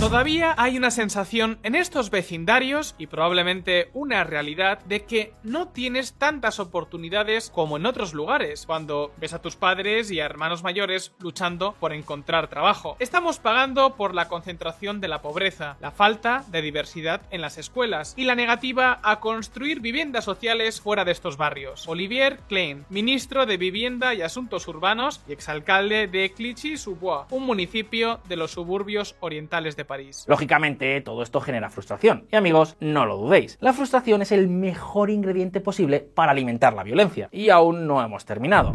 Todavía 0.00 0.54
hay 0.56 0.76
una 0.78 0.92
sensación 0.92 1.58
en 1.64 1.74
estos 1.74 2.10
vecindarios 2.10 2.94
y 2.98 3.08
probablemente 3.08 3.90
una 3.94 4.22
realidad 4.22 4.78
de 4.84 5.04
que 5.04 5.32
no 5.42 5.68
tienes 5.68 6.12
tantas 6.12 6.60
oportunidades 6.60 7.50
como 7.50 7.76
en 7.76 7.84
otros 7.84 8.14
lugares, 8.14 8.64
cuando 8.64 9.12
ves 9.16 9.34
a 9.34 9.42
tus 9.42 9.56
padres 9.56 10.12
y 10.12 10.20
a 10.20 10.24
hermanos 10.24 10.62
mayores 10.62 11.12
luchando 11.18 11.74
por 11.80 11.92
encontrar 11.92 12.48
trabajo. 12.48 12.96
Estamos 13.00 13.40
pagando 13.40 13.96
por 13.96 14.14
la 14.14 14.28
concentración 14.28 15.00
de 15.00 15.08
la 15.08 15.20
pobreza, 15.20 15.76
la 15.80 15.90
falta 15.90 16.44
de 16.46 16.62
diversidad 16.62 17.22
en 17.30 17.40
las 17.40 17.58
escuelas 17.58 18.14
y 18.16 18.22
la 18.22 18.36
negativa 18.36 19.00
a 19.02 19.18
construir 19.18 19.80
viviendas 19.80 20.24
sociales 20.24 20.80
fuera 20.80 21.04
de 21.04 21.10
estos 21.10 21.36
barrios. 21.36 21.88
Olivier 21.88 22.38
Klein, 22.48 22.86
ministro 22.88 23.46
de 23.46 23.56
Vivienda 23.56 24.14
y 24.14 24.22
Asuntos 24.22 24.68
Urbanos 24.68 25.20
y 25.28 25.32
exalcalde 25.32 26.06
de 26.06 26.32
Clichy-sous-Bois, 26.32 27.26
un 27.30 27.44
municipio 27.44 28.20
de 28.28 28.36
los 28.36 28.52
suburbios 28.52 29.16
orientales 29.18 29.74
de 29.74 29.87
Lógicamente, 30.26 31.00
todo 31.00 31.22
esto 31.22 31.40
genera 31.40 31.70
frustración. 31.70 32.26
Y 32.30 32.36
amigos, 32.36 32.76
no 32.78 33.06
lo 33.06 33.16
dudéis. 33.16 33.56
La 33.60 33.72
frustración 33.72 34.22
es 34.22 34.32
el 34.32 34.48
mejor 34.48 35.10
ingrediente 35.10 35.60
posible 35.60 36.00
para 36.00 36.32
alimentar 36.32 36.74
la 36.74 36.84
violencia. 36.84 37.28
Y 37.32 37.50
aún 37.50 37.86
no 37.86 38.02
hemos 38.02 38.24
terminado. 38.24 38.72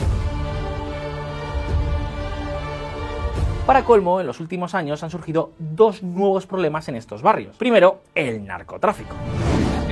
Para 3.66 3.86
colmo, 3.86 4.20
en 4.20 4.28
los 4.28 4.42
últimos 4.42 4.76
años 4.76 5.04
han 5.04 5.10
surgido 5.10 5.54
dos 5.58 6.04
nuevos 6.04 6.46
problemas 6.46 6.90
en 6.90 6.98
estos 6.98 7.22
barrios. 7.22 7.56
Primero, 7.56 8.02
el 8.14 8.46
narcotráfico. 8.46 9.16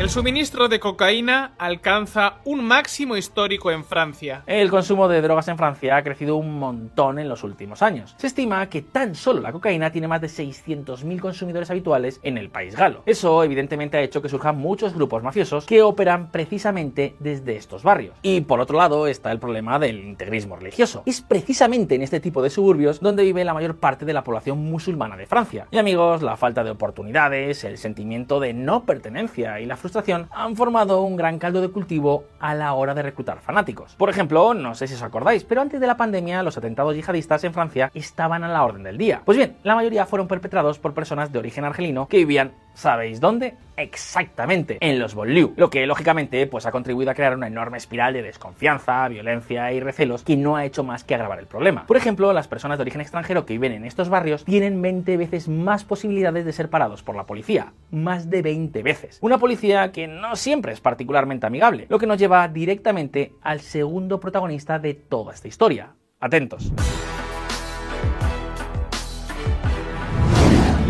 El 0.02 0.10
suministro 0.10 0.68
de 0.68 0.80
cocaína 0.80 1.54
alcanza 1.60 2.38
un 2.44 2.66
máximo 2.66 3.18
histórico 3.18 3.70
en 3.70 3.86
Francia. 3.86 4.42
El 4.48 4.72
consumo 4.72 5.08
de 5.08 5.22
drogas 5.22 5.48
en 5.48 5.60
Francia 5.60 5.96
ha 5.96 6.02
crecido 6.02 6.38
un 6.38 6.58
montón 6.58 7.20
en 7.20 7.30
los 7.30 7.44
últimos 7.44 7.84
años. 7.84 8.16
Se 8.18 8.26
estima 8.26 8.68
que 8.68 8.82
tan 8.82 9.14
solo 9.14 9.42
la 9.42 9.52
cocaína 9.52 9.92
tiene 9.92 10.08
más 10.08 10.20
de 10.20 10.26
600.000 10.26 11.20
consumidores 11.20 11.70
habituales 11.70 12.20
en 12.24 12.40
el 12.40 12.50
país 12.50 12.76
galo. 12.76 13.04
Eso 13.06 13.44
evidentemente 13.44 13.98
ha 13.98 14.02
hecho 14.02 14.24
que 14.24 14.30
surjan 14.30 14.58
muchos 14.58 14.96
grupos 14.96 15.22
mafiosos 15.22 15.68
que 15.68 15.84
operan 15.84 16.32
precisamente 16.32 17.16
desde 17.20 17.56
estos 17.56 17.84
barrios. 17.84 18.16
Y 18.24 18.42
por 18.42 18.60
otro 18.60 18.80
lado 18.80 19.06
está 19.06 19.32
el 19.32 19.38
problema 19.38 19.78
del 19.78 20.00
integrismo 20.00 20.56
religioso. 20.56 21.04
Es 21.06 21.22
precisamente 21.22 21.94
en 21.94 22.02
este 22.02 22.20
tipo 22.20 22.42
de 22.42 22.50
suburbios 22.50 23.02
donde 23.02 23.22
vive 23.22 23.46
la 23.46 23.54
mayor 23.54 23.78
parte 23.78 24.06
de 24.06 24.14
la 24.14 24.24
población 24.24 24.58
musulmana 24.58 25.16
de 25.16 25.28
Francia. 25.28 25.68
Y 25.70 25.78
amigos, 25.78 26.24
la 26.24 26.38
falta 26.38 26.64
de 26.64 26.72
oportunidades, 26.72 27.64
el 27.66 27.78
sentimiento 27.78 28.40
de 28.40 28.56
no 28.56 28.84
pertenencia 28.84 29.60
y 29.60 29.68
la 29.68 29.78
frustración 29.78 29.91
han 30.32 30.56
formado 30.56 31.02
un 31.02 31.16
gran 31.16 31.40
caldo 31.40 31.62
de 31.62 31.70
cultivo 31.70 32.26
a 32.40 32.54
la 32.54 32.74
hora 32.74 32.94
de 32.94 33.02
reclutar 33.04 33.40
fanáticos. 33.40 33.96
Por 33.96 34.10
ejemplo, 34.10 34.54
no 34.54 34.76
sé 34.76 34.88
si 34.88 34.96
os 34.96 35.04
acordáis, 35.04 35.44
pero 35.44 35.62
antes 35.62 35.80
de 35.80 35.88
la 35.88 35.98
pandemia 35.98 36.44
los 36.44 36.58
atentados 36.58 36.96
yihadistas 36.96 37.44
en 37.44 37.54
Francia 37.54 37.92
estaban 37.94 38.44
a 38.44 38.48
la 38.48 38.64
orden 38.64 38.84
del 38.84 38.98
día. 38.98 39.22
Pues 39.26 39.38
bien, 39.38 39.58
la 39.64 39.76
mayoría 39.76 40.06
fueron 40.06 40.28
perpetrados 40.28 40.80
por 40.80 40.94
personas 40.94 41.32
de 41.32 41.40
origen 41.40 41.66
argelino 41.66 42.08
que 42.08 42.18
vivían 42.18 42.54
¿Sabéis 42.74 43.20
dónde? 43.20 43.56
Exactamente, 43.78 44.78
en 44.80 45.00
los 45.00 45.16
Bonlieu, 45.16 45.54
lo 45.56 45.70
que 45.70 45.86
lógicamente 45.88 46.46
pues 46.46 46.66
ha 46.66 46.72
contribuido 46.72 47.12
a 47.12 47.16
crear 47.16 47.36
una 47.36 47.48
enorme 47.48 47.78
espiral 47.78 48.14
de 48.14 48.22
desconfianza, 48.22 49.08
violencia 49.08 49.72
y 49.74 49.80
recelos 49.80 50.24
que 50.24 50.38
no 50.38 50.56
ha 50.56 50.66
hecho 50.66 50.84
más 50.84 51.04
que 51.04 51.16
agravar 51.16 51.40
el 51.40 51.48
problema. 51.48 51.88
Por 51.88 51.98
ejemplo, 51.98 52.32
las 52.32 52.48
personas 52.48 52.78
de 52.78 52.84
origen 52.84 53.02
extranjero 53.02 53.46
que 53.46 53.54
viven 53.54 53.72
en 53.72 53.86
estos 53.86 54.10
barrios 54.10 54.46
tienen 54.46 54.82
20 54.82 55.18
veces 55.18 55.48
más 55.48 55.84
posibilidades 55.84 56.46
de 56.46 56.54
ser 56.54 56.70
parados 56.70 57.02
por 57.02 57.16
la 57.16 57.26
policía, 57.26 57.74
más 57.90 58.30
de 58.30 58.42
20 58.42 58.84
veces. 58.84 59.18
Una 59.22 59.40
policía 59.40 59.92
que 59.92 60.08
no 60.08 60.36
siempre 60.36 60.74
es 60.74 60.80
particularmente 60.80 61.48
amigable, 61.48 61.88
lo 61.90 61.98
que 61.98 62.08
nos 62.08 62.20
lleva 62.20 62.48
directamente 62.48 63.34
al 63.42 63.62
segundo 63.62 64.20
protagonista 64.20 64.78
de 64.78 64.94
toda 64.94 65.34
esta 65.34 65.48
historia. 65.48 65.96
Atentos. 66.20 66.72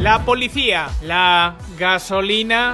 La 0.01 0.25
policía, 0.25 0.89
la 1.03 1.57
gasolina, 1.77 2.73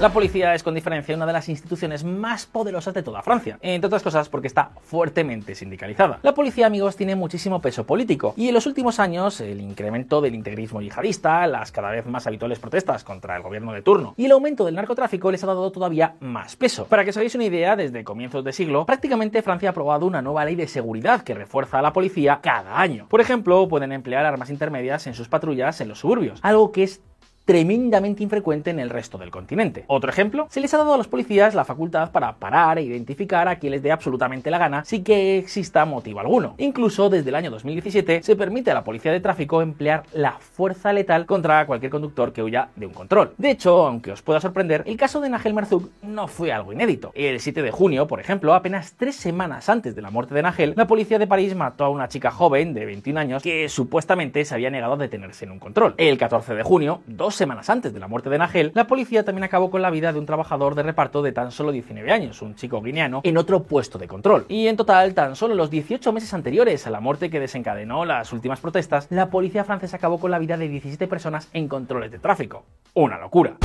la 0.00 0.12
policía 0.12 0.54
es 0.54 0.64
con 0.64 0.74
diferencia 0.74 1.14
una 1.14 1.24
de 1.26 1.32
las 1.32 1.48
instituciones 1.48 2.02
más 2.02 2.46
poderosas 2.46 2.94
de 2.94 3.02
toda 3.04 3.22
Francia, 3.22 3.58
entre 3.62 3.86
otras 3.86 4.02
cosas 4.02 4.28
porque 4.28 4.48
está 4.48 4.70
fuertemente 4.82 5.54
sindicalizada. 5.54 6.18
La 6.22 6.34
policía, 6.34 6.66
amigos, 6.66 6.96
tiene 6.96 7.14
muchísimo 7.14 7.60
peso 7.60 7.84
político 7.84 8.34
y 8.36 8.48
en 8.48 8.54
los 8.54 8.66
últimos 8.66 8.98
años 8.98 9.40
el 9.40 9.60
incremento 9.60 10.20
del 10.20 10.34
integrismo 10.34 10.82
yihadista, 10.82 11.46
las 11.46 11.70
cada 11.70 11.92
vez 11.92 12.06
más 12.06 12.26
habituales 12.26 12.58
protestas 12.58 13.04
contra 13.04 13.36
el 13.36 13.42
gobierno 13.42 13.72
de 13.72 13.82
turno 13.82 14.14
y 14.16 14.24
el 14.24 14.32
aumento 14.32 14.64
del 14.64 14.74
narcotráfico 14.74 15.30
les 15.30 15.44
ha 15.44 15.46
dado 15.46 15.70
todavía 15.70 16.16
más 16.20 16.56
peso. 16.56 16.86
Para 16.86 17.04
que 17.04 17.10
os 17.10 17.16
hagáis 17.16 17.34
una 17.36 17.44
idea, 17.44 17.76
desde 17.76 18.02
comienzos 18.02 18.44
de 18.44 18.52
siglo, 18.52 18.86
prácticamente 18.86 19.42
Francia 19.42 19.68
ha 19.68 19.72
aprobado 19.72 20.06
una 20.06 20.22
nueva 20.22 20.44
ley 20.44 20.56
de 20.56 20.66
seguridad 20.66 21.22
que 21.22 21.34
refuerza 21.34 21.78
a 21.78 21.82
la 21.82 21.92
policía 21.92 22.40
cada 22.42 22.80
año. 22.80 23.06
Por 23.08 23.20
ejemplo, 23.20 23.68
pueden 23.68 23.92
emplear 23.92 24.26
armas 24.26 24.50
intermedias 24.50 25.06
en 25.06 25.14
sus 25.14 25.28
patrullas 25.28 25.80
en 25.80 25.88
los 25.88 26.00
suburbios, 26.00 26.40
algo 26.42 26.72
que 26.72 26.82
es 26.82 27.00
tremendamente 27.44 28.22
infrecuente 28.22 28.70
en 28.70 28.78
el 28.78 28.90
resto 28.90 29.18
del 29.18 29.30
continente. 29.30 29.84
Otro 29.86 30.10
ejemplo, 30.10 30.46
se 30.50 30.60
les 30.60 30.72
ha 30.74 30.78
dado 30.78 30.94
a 30.94 30.96
los 30.96 31.08
policías 31.08 31.54
la 31.54 31.64
facultad 31.64 32.10
para 32.10 32.36
parar 32.36 32.78
e 32.78 32.82
identificar 32.82 33.48
a 33.48 33.58
quien 33.58 33.72
les 33.72 33.82
dé 33.82 33.92
absolutamente 33.92 34.50
la 34.50 34.58
gana 34.58 34.84
sin 34.84 35.04
que 35.04 35.38
exista 35.38 35.84
motivo 35.84 36.20
alguno. 36.20 36.54
Incluso 36.58 37.10
desde 37.10 37.28
el 37.30 37.34
año 37.34 37.50
2017 37.50 38.22
se 38.22 38.36
permite 38.36 38.70
a 38.70 38.74
la 38.74 38.84
policía 38.84 39.12
de 39.12 39.20
tráfico 39.20 39.62
emplear 39.62 40.04
la 40.12 40.32
fuerza 40.32 40.92
letal 40.92 41.26
contra 41.26 41.66
cualquier 41.66 41.90
conductor 41.90 42.32
que 42.32 42.42
huya 42.42 42.68
de 42.76 42.86
un 42.86 42.92
control. 42.92 43.34
De 43.36 43.50
hecho, 43.50 43.86
aunque 43.86 44.12
os 44.12 44.22
pueda 44.22 44.40
sorprender, 44.40 44.82
el 44.86 44.96
caso 44.96 45.20
de 45.20 45.28
Nagel 45.28 45.54
Marzouk 45.54 45.90
no 46.02 46.28
fue 46.28 46.52
algo 46.52 46.72
inédito. 46.72 47.12
El 47.14 47.40
7 47.40 47.62
de 47.62 47.70
junio, 47.70 48.06
por 48.06 48.20
ejemplo, 48.20 48.54
apenas 48.54 48.94
tres 48.96 49.16
semanas 49.16 49.68
antes 49.68 49.94
de 49.94 50.02
la 50.02 50.10
muerte 50.10 50.34
de 50.34 50.42
Nagel, 50.42 50.74
la 50.76 50.86
policía 50.86 51.18
de 51.18 51.26
París 51.26 51.54
mató 51.54 51.84
a 51.84 51.90
una 51.90 52.08
chica 52.08 52.30
joven 52.30 52.74
de 52.74 52.86
21 52.86 53.20
años 53.20 53.42
que 53.42 53.68
supuestamente 53.68 54.44
se 54.44 54.54
había 54.54 54.70
negado 54.70 54.94
a 54.94 54.96
detenerse 54.96 55.44
en 55.44 55.50
un 55.50 55.58
control. 55.58 55.94
El 55.98 56.16
14 56.16 56.54
de 56.54 56.62
junio, 56.62 57.02
dos 57.06 57.33
semanas 57.36 57.70
antes 57.70 57.92
de 57.92 58.00
la 58.00 58.08
muerte 58.08 58.30
de 58.30 58.38
Nagel, 58.38 58.72
la 58.74 58.86
policía 58.86 59.24
también 59.24 59.44
acabó 59.44 59.70
con 59.70 59.82
la 59.82 59.90
vida 59.90 60.12
de 60.12 60.18
un 60.18 60.26
trabajador 60.26 60.74
de 60.74 60.82
reparto 60.82 61.22
de 61.22 61.32
tan 61.32 61.50
solo 61.50 61.72
19 61.72 62.10
años, 62.12 62.42
un 62.42 62.54
chico 62.54 62.80
guineano, 62.80 63.20
en 63.24 63.36
otro 63.36 63.64
puesto 63.64 63.98
de 63.98 64.08
control. 64.08 64.46
Y 64.48 64.68
en 64.68 64.76
total, 64.76 65.14
tan 65.14 65.36
solo 65.36 65.54
los 65.54 65.70
18 65.70 66.12
meses 66.12 66.32
anteriores 66.34 66.86
a 66.86 66.90
la 66.90 67.00
muerte 67.00 67.30
que 67.30 67.40
desencadenó 67.40 68.04
las 68.04 68.32
últimas 68.32 68.60
protestas, 68.60 69.06
la 69.10 69.30
policía 69.30 69.64
francesa 69.64 69.96
acabó 69.96 70.18
con 70.18 70.30
la 70.30 70.38
vida 70.38 70.56
de 70.56 70.68
17 70.68 71.06
personas 71.06 71.48
en 71.52 71.68
controles 71.68 72.10
de 72.10 72.18
tráfico. 72.18 72.64
Una 72.94 73.18
locura. 73.18 73.56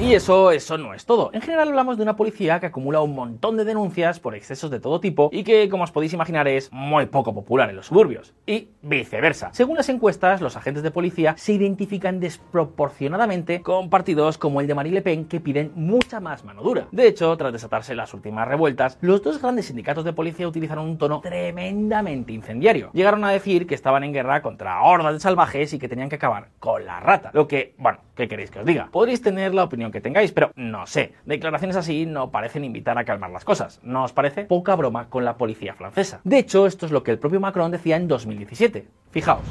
Y 0.00 0.12
eso, 0.12 0.50
eso 0.50 0.76
no 0.76 0.92
es 0.92 1.06
todo. 1.06 1.30
En 1.32 1.40
general 1.40 1.68
hablamos 1.68 1.96
de 1.96 2.02
una 2.02 2.16
policía 2.16 2.60
que 2.60 2.66
acumula 2.66 3.00
un 3.00 3.14
montón 3.14 3.56
de 3.56 3.64
denuncias 3.64 4.20
por 4.20 4.34
excesos 4.34 4.70
de 4.70 4.78
todo 4.80 5.00
tipo 5.00 5.30
y 5.32 5.44
que, 5.44 5.68
como 5.70 5.84
os 5.84 5.92
podéis 5.92 6.12
imaginar, 6.12 6.46
es 6.46 6.70
muy 6.72 7.06
poco 7.06 7.32
popular 7.32 7.70
en 7.70 7.76
los 7.76 7.86
suburbios. 7.86 8.34
Y 8.44 8.68
viceversa. 8.82 9.50
Según 9.54 9.76
las 9.76 9.88
encuestas, 9.88 10.42
los 10.42 10.56
agentes 10.56 10.82
de 10.82 10.90
policía 10.90 11.34
se 11.38 11.54
identifican 11.54 12.20
desproporcionadamente 12.20 13.62
con 13.62 13.88
partidos 13.88 14.36
como 14.36 14.60
el 14.60 14.66
de 14.66 14.74
Marine 14.74 14.96
Le 14.96 15.02
Pen 15.02 15.24
que 15.24 15.40
piden 15.40 15.72
mucha 15.74 16.20
más 16.20 16.44
mano 16.44 16.62
dura. 16.62 16.86
De 16.92 17.06
hecho, 17.06 17.34
tras 17.36 17.52
desatarse 17.52 17.94
las 17.94 18.12
últimas 18.12 18.46
revueltas, 18.46 18.98
los 19.00 19.22
dos 19.22 19.40
grandes 19.40 19.66
sindicatos 19.66 20.04
de 20.04 20.12
policía 20.12 20.46
utilizaron 20.48 20.86
un 20.86 20.98
tono 20.98 21.20
tremendamente 21.20 22.32
incendiario. 22.32 22.90
Llegaron 22.92 23.24
a 23.24 23.30
decir 23.30 23.66
que 23.66 23.74
estaban 23.74 24.04
en 24.04 24.12
guerra 24.12 24.42
contra 24.42 24.82
hordas 24.82 25.14
de 25.14 25.20
salvajes 25.20 25.72
y 25.72 25.78
que 25.78 25.88
tenían 25.88 26.10
que 26.10 26.16
acabar 26.16 26.48
con 26.58 26.84
la 26.84 27.00
rata. 27.00 27.30
Lo 27.32 27.48
que, 27.48 27.74
bueno, 27.78 28.00
¿qué 28.14 28.28
queréis 28.28 28.50
que 28.50 28.60
os 28.60 28.66
diga? 28.66 28.88
Podréis 28.90 29.22
tener 29.22 29.54
la 29.54 29.64
opinión 29.64 29.92
que 29.92 30.00
tengáis, 30.00 30.32
pero 30.32 30.50
no 30.56 30.86
sé. 30.86 31.14
Declaraciones 31.24 31.76
así 31.76 32.06
no 32.06 32.30
parecen 32.30 32.64
invitar 32.64 32.98
a 32.98 33.04
calmar 33.04 33.30
las 33.30 33.44
cosas. 33.44 33.80
¿No 33.82 34.04
os 34.04 34.12
parece? 34.12 34.44
Poca 34.44 34.74
broma 34.74 35.08
con 35.08 35.24
la 35.24 35.36
policía 35.36 35.74
francesa. 35.74 36.20
De 36.24 36.38
hecho, 36.38 36.66
esto 36.66 36.86
es 36.86 36.92
lo 36.92 37.02
que 37.02 37.10
el 37.10 37.18
propio 37.18 37.40
Macron 37.40 37.70
decía 37.70 37.96
en 37.96 38.08
2017. 38.08 38.86
Fijaos. 39.10 39.42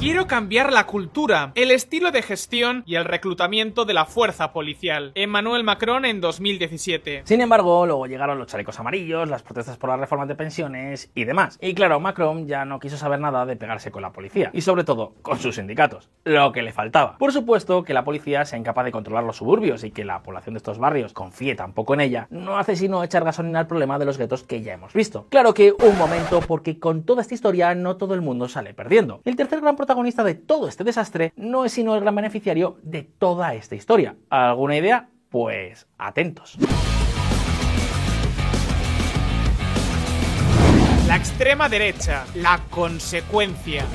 Quiero 0.00 0.28
cambiar 0.28 0.72
la 0.72 0.86
cultura, 0.86 1.50
el 1.56 1.72
estilo 1.72 2.12
de 2.12 2.22
gestión 2.22 2.84
y 2.86 2.94
el 2.94 3.04
reclutamiento 3.04 3.84
de 3.84 3.94
la 3.94 4.04
fuerza 4.04 4.52
policial. 4.52 5.10
Emmanuel 5.16 5.64
Macron 5.64 6.04
en 6.04 6.20
2017. 6.20 7.22
Sin 7.24 7.40
embargo, 7.40 7.84
luego 7.84 8.06
llegaron 8.06 8.38
los 8.38 8.46
chalecos 8.46 8.78
amarillos, 8.78 9.28
las 9.28 9.42
protestas 9.42 9.76
por 9.76 9.90
las 9.90 9.98
reformas 9.98 10.28
de 10.28 10.36
pensiones 10.36 11.10
y 11.16 11.24
demás. 11.24 11.58
Y 11.60 11.74
claro, 11.74 11.98
Macron 11.98 12.46
ya 12.46 12.64
no 12.64 12.78
quiso 12.78 12.96
saber 12.96 13.18
nada 13.18 13.44
de 13.44 13.56
pegarse 13.56 13.90
con 13.90 14.02
la 14.02 14.12
policía 14.12 14.50
y 14.54 14.60
sobre 14.60 14.84
todo 14.84 15.14
con 15.20 15.40
sus 15.40 15.56
sindicatos, 15.56 16.08
lo 16.22 16.52
que 16.52 16.62
le 16.62 16.72
faltaba. 16.72 17.18
Por 17.18 17.32
supuesto 17.32 17.82
que 17.82 17.92
la 17.92 18.04
policía 18.04 18.44
sea 18.44 18.56
incapaz 18.56 18.84
de 18.84 18.92
controlar 18.92 19.24
los 19.24 19.38
suburbios 19.38 19.82
y 19.82 19.90
que 19.90 20.04
la 20.04 20.22
población 20.22 20.54
de 20.54 20.58
estos 20.58 20.78
barrios 20.78 21.12
confíe 21.12 21.56
tampoco 21.56 21.94
en 21.94 22.02
ella, 22.02 22.28
no 22.30 22.56
hace 22.56 22.76
sino 22.76 23.02
echar 23.02 23.24
gasolina 23.24 23.58
al 23.58 23.66
problema 23.66 23.98
de 23.98 24.04
los 24.04 24.16
guetos 24.16 24.44
que 24.44 24.62
ya 24.62 24.74
hemos 24.74 24.92
visto. 24.92 25.26
Claro 25.28 25.54
que 25.54 25.72
un 25.72 25.98
momento, 25.98 26.38
porque 26.38 26.78
con 26.78 27.02
toda 27.02 27.22
esta 27.22 27.34
historia 27.34 27.74
no 27.74 27.96
todo 27.96 28.14
el 28.14 28.20
mundo 28.20 28.48
sale 28.48 28.74
perdiendo. 28.74 29.22
El 29.24 29.34
tercer 29.34 29.60
gran 29.60 29.74
de 29.94 30.34
todo 30.34 30.68
este 30.68 30.84
desastre 30.84 31.32
no 31.36 31.64
es 31.64 31.72
sino 31.72 31.94
el 31.94 32.00
gran 32.00 32.14
beneficiario 32.14 32.78
de 32.82 33.02
toda 33.02 33.54
esta 33.54 33.74
historia. 33.74 34.16
¿Alguna 34.28 34.76
idea? 34.76 35.08
Pues 35.30 35.86
atentos. 35.96 36.58
La 41.06 41.16
extrema 41.16 41.68
derecha, 41.68 42.26
la 42.34 42.60
consecuencia. 42.70 43.86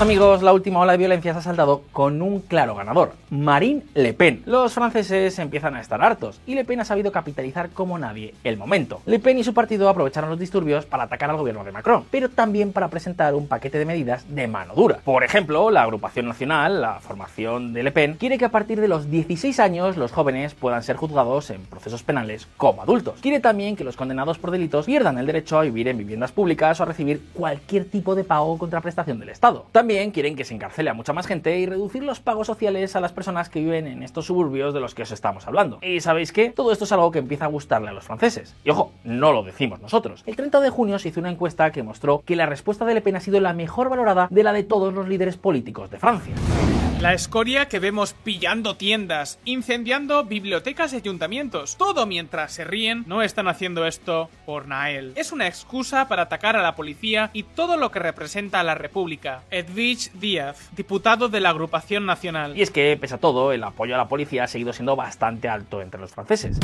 Amigos, 0.00 0.42
la 0.42 0.52
última 0.52 0.80
ola 0.80 0.92
de 0.92 0.98
violencia 0.98 1.32
se 1.32 1.38
ha 1.38 1.42
saldado 1.42 1.82
con 1.92 2.20
un 2.20 2.40
claro 2.40 2.74
ganador, 2.74 3.12
Marine 3.30 3.84
Le 3.94 4.12
Pen. 4.12 4.42
Los 4.44 4.72
franceses 4.72 5.38
empiezan 5.38 5.76
a 5.76 5.80
estar 5.80 6.02
hartos 6.02 6.40
y 6.48 6.56
Le 6.56 6.64
Pen 6.64 6.80
ha 6.80 6.84
sabido 6.84 7.12
capitalizar 7.12 7.70
como 7.70 7.96
nadie 7.96 8.34
el 8.42 8.56
momento. 8.56 9.02
Le 9.06 9.20
Pen 9.20 9.38
y 9.38 9.44
su 9.44 9.54
partido 9.54 9.88
aprovecharon 9.88 10.30
los 10.30 10.38
disturbios 10.38 10.84
para 10.84 11.04
atacar 11.04 11.30
al 11.30 11.36
gobierno 11.36 11.62
de 11.62 11.70
Macron, 11.70 12.04
pero 12.10 12.28
también 12.28 12.72
para 12.72 12.88
presentar 12.88 13.36
un 13.36 13.46
paquete 13.46 13.78
de 13.78 13.84
medidas 13.84 14.24
de 14.28 14.48
mano 14.48 14.74
dura. 14.74 14.98
Por 15.04 15.22
ejemplo, 15.22 15.70
la 15.70 15.84
agrupación 15.84 16.26
nacional, 16.26 16.80
la 16.80 16.98
formación 16.98 17.72
de 17.72 17.84
Le 17.84 17.92
Pen, 17.92 18.16
quiere 18.18 18.36
que 18.36 18.46
a 18.46 18.50
partir 18.50 18.80
de 18.80 18.88
los 18.88 19.08
16 19.08 19.60
años 19.60 19.96
los 19.96 20.10
jóvenes 20.10 20.54
puedan 20.54 20.82
ser 20.82 20.96
juzgados 20.96 21.50
en 21.50 21.62
procesos 21.66 22.02
penales 22.02 22.48
como 22.56 22.82
adultos. 22.82 23.20
Quiere 23.20 23.38
también 23.38 23.76
que 23.76 23.84
los 23.84 23.96
condenados 23.96 24.38
por 24.38 24.50
delitos 24.50 24.86
pierdan 24.86 25.18
el 25.18 25.26
derecho 25.26 25.56
a 25.56 25.62
vivir 25.62 25.86
en 25.86 25.98
viviendas 25.98 26.32
públicas 26.32 26.80
o 26.80 26.82
a 26.82 26.86
recibir 26.86 27.22
cualquier 27.32 27.84
tipo 27.84 28.16
de 28.16 28.24
pago 28.24 28.52
o 28.52 28.58
contraprestación 28.58 29.20
del 29.20 29.28
Estado. 29.28 29.66
Quieren 29.86 30.36
que 30.36 30.44
se 30.44 30.54
encarcele 30.54 30.90
a 30.90 30.94
mucha 30.94 31.12
más 31.12 31.26
gente 31.26 31.58
y 31.58 31.66
reducir 31.66 32.02
los 32.02 32.20
pagos 32.20 32.46
sociales 32.46 32.96
a 32.96 33.00
las 33.00 33.12
personas 33.12 33.48
que 33.48 33.60
viven 33.60 33.86
en 33.86 34.02
estos 34.02 34.26
suburbios 34.26 34.72
de 34.72 34.80
los 34.80 34.94
que 34.94 35.02
os 35.02 35.12
estamos 35.12 35.46
hablando. 35.46 35.78
Y 35.82 36.00
sabéis 36.00 36.32
qué? 36.32 36.50
Todo 36.50 36.72
esto 36.72 36.84
es 36.84 36.92
algo 36.92 37.10
que 37.10 37.18
empieza 37.18 37.44
a 37.44 37.48
gustarle 37.48 37.88
a 37.90 37.92
los 37.92 38.04
franceses. 38.04 38.54
Y 38.64 38.70
ojo, 38.70 38.92
no 39.04 39.32
lo 39.32 39.42
decimos 39.42 39.80
nosotros. 39.80 40.22
El 40.26 40.36
30 40.36 40.60
de 40.60 40.70
junio 40.70 40.98
se 40.98 41.08
hizo 41.08 41.20
una 41.20 41.30
encuesta 41.30 41.70
que 41.70 41.82
mostró 41.82 42.22
que 42.24 42.36
la 42.36 42.46
respuesta 42.46 42.84
de 42.84 42.94
Le 42.94 43.02
Pen 43.02 43.16
ha 43.16 43.20
sido 43.20 43.40
la 43.40 43.52
mejor 43.52 43.90
valorada 43.90 44.28
de 44.30 44.42
la 44.42 44.52
de 44.52 44.62
todos 44.62 44.94
los 44.94 45.06
líderes 45.08 45.36
políticos 45.36 45.90
de 45.90 45.98
Francia. 45.98 46.34
La 47.04 47.12
escoria 47.12 47.68
que 47.68 47.80
vemos 47.80 48.14
pillando 48.14 48.76
tiendas, 48.76 49.38
incendiando 49.44 50.24
bibliotecas 50.24 50.94
y 50.94 50.96
ayuntamientos. 50.96 51.76
Todo 51.76 52.06
mientras 52.06 52.52
se 52.52 52.64
ríen, 52.64 53.04
no 53.06 53.20
están 53.20 53.46
haciendo 53.46 53.84
esto 53.84 54.30
por 54.46 54.66
Nael. 54.66 55.12
Es 55.14 55.30
una 55.30 55.46
excusa 55.46 56.08
para 56.08 56.22
atacar 56.22 56.56
a 56.56 56.62
la 56.62 56.74
policía 56.74 57.28
y 57.34 57.42
todo 57.42 57.76
lo 57.76 57.90
que 57.90 57.98
representa 57.98 58.60
a 58.60 58.62
la 58.62 58.74
República. 58.74 59.42
Edwige 59.50 60.12
Díaz, 60.14 60.70
diputado 60.74 61.28
de 61.28 61.40
la 61.40 61.50
agrupación 61.50 62.06
nacional. 62.06 62.56
Y 62.56 62.62
es 62.62 62.70
que, 62.70 62.96
pese 62.98 63.16
a 63.16 63.18
todo, 63.18 63.52
el 63.52 63.62
apoyo 63.64 63.94
a 63.96 63.98
la 63.98 64.08
policía 64.08 64.44
ha 64.44 64.48
seguido 64.48 64.72
siendo 64.72 64.96
bastante 64.96 65.46
alto 65.46 65.82
entre 65.82 66.00
los 66.00 66.10
franceses. 66.10 66.58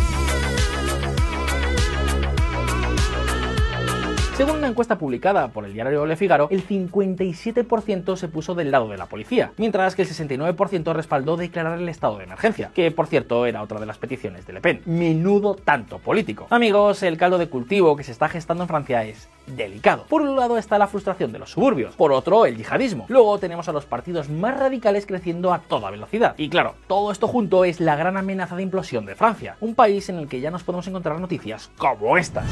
Según 4.40 4.56
una 4.56 4.68
encuesta 4.68 4.96
publicada 4.96 5.48
por 5.48 5.66
el 5.66 5.74
diario 5.74 6.06
Le 6.06 6.16
Figaro, 6.16 6.48
el 6.50 6.66
57% 6.66 8.16
se 8.16 8.28
puso 8.28 8.54
del 8.54 8.70
lado 8.70 8.88
de 8.88 8.96
la 8.96 9.04
policía, 9.04 9.52
mientras 9.58 9.94
que 9.94 10.00
el 10.00 10.08
69% 10.08 10.94
respaldó 10.94 11.36
declarar 11.36 11.78
el 11.78 11.86
estado 11.90 12.16
de 12.16 12.24
emergencia, 12.24 12.70
que 12.72 12.90
por 12.90 13.06
cierto 13.06 13.44
era 13.44 13.60
otra 13.60 13.78
de 13.78 13.84
las 13.84 13.98
peticiones 13.98 14.46
de 14.46 14.54
Le 14.54 14.62
Pen. 14.62 14.80
Menudo 14.86 15.56
tanto 15.56 15.98
político. 15.98 16.46
Amigos, 16.48 17.02
el 17.02 17.18
caldo 17.18 17.36
de 17.36 17.50
cultivo 17.50 17.96
que 17.96 18.02
se 18.02 18.12
está 18.12 18.30
gestando 18.30 18.64
en 18.64 18.68
Francia 18.68 19.04
es 19.04 19.28
delicado. 19.56 20.04
Por 20.08 20.22
un 20.22 20.36
lado 20.36 20.58
está 20.58 20.78
la 20.78 20.86
frustración 20.86 21.32
de 21.32 21.38
los 21.38 21.50
suburbios, 21.50 21.94
por 21.96 22.12
otro 22.12 22.46
el 22.46 22.56
yihadismo. 22.56 23.06
Luego 23.08 23.38
tenemos 23.38 23.68
a 23.68 23.72
los 23.72 23.86
partidos 23.86 24.28
más 24.28 24.58
radicales 24.58 25.06
creciendo 25.06 25.52
a 25.52 25.60
toda 25.60 25.90
velocidad. 25.90 26.34
Y 26.36 26.48
claro, 26.48 26.74
todo 26.86 27.12
esto 27.12 27.28
junto 27.28 27.64
es 27.64 27.80
la 27.80 27.96
gran 27.96 28.16
amenaza 28.16 28.56
de 28.56 28.62
implosión 28.62 29.06
de 29.06 29.14
Francia, 29.14 29.56
un 29.60 29.74
país 29.74 30.08
en 30.08 30.18
el 30.18 30.28
que 30.28 30.40
ya 30.40 30.50
nos 30.50 30.62
podemos 30.62 30.86
encontrar 30.86 31.20
noticias 31.20 31.70
como 31.76 32.16
estas. 32.16 32.44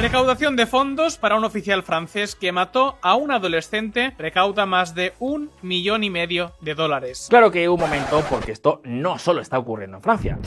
Recaudación 0.00 0.56
de 0.56 0.66
fondos 0.66 1.18
para 1.18 1.36
un 1.36 1.44
oficial 1.44 1.82
francés 1.82 2.34
que 2.34 2.52
mató 2.52 2.96
a 3.02 3.16
un 3.16 3.30
adolescente 3.30 4.14
recauda 4.18 4.64
más 4.64 4.94
de 4.94 5.12
un 5.18 5.50
millón 5.62 6.04
y 6.04 6.10
medio 6.10 6.52
de 6.60 6.74
dólares. 6.74 7.26
Claro 7.28 7.50
que 7.50 7.68
un 7.68 7.78
momento, 7.78 8.22
porque 8.30 8.52
esto 8.52 8.80
no 8.84 9.18
solo 9.18 9.42
está 9.42 9.58
ocurriendo 9.58 9.98
en 9.98 10.02
Francia. 10.02 10.38